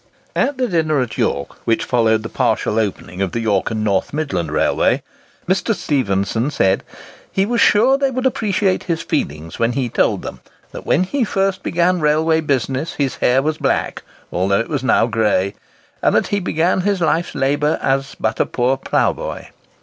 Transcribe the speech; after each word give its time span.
At 0.35 0.57
the 0.57 0.67
dinner 0.67 0.99
at 0.99 1.19
York, 1.19 1.59
which 1.63 1.83
followed 1.83 2.23
the 2.23 2.27
partial 2.27 2.79
opening 2.79 3.21
of 3.21 3.33
the 3.33 3.39
York 3.39 3.69
and 3.69 3.83
North 3.83 4.13
Midland 4.13 4.49
Railway, 4.51 5.03
Mr. 5.47 5.75
Stephenson 5.75 6.49
said, 6.49 6.83
"he 7.31 7.45
was 7.45 7.61
sure 7.61 7.99
they 7.99 8.09
would 8.09 8.25
appreciate 8.25 8.85
his 8.85 9.03
feelings 9.03 9.59
when 9.59 9.73
he 9.73 9.89
told 9.89 10.23
them, 10.23 10.39
that 10.71 10.87
when 10.87 11.03
he 11.03 11.23
first 11.23 11.61
began 11.61 11.99
railway 11.99 12.41
business 12.41 12.93
his 12.95 13.17
hair 13.17 13.43
was 13.43 13.59
black, 13.59 14.01
although 14.31 14.59
it 14.59 14.69
was 14.69 14.83
now 14.83 15.05
grey; 15.05 15.53
and 16.01 16.15
that 16.15 16.29
he 16.29 16.39
began 16.39 16.81
his 16.81 16.99
life's 16.99 17.35
labour 17.35 17.77
as 17.79 18.15
but 18.19 18.39
a 18.39 18.45
poor 18.47 18.77
ploughboy. 18.77 19.49